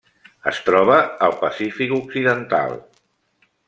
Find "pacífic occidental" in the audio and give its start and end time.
1.43-2.79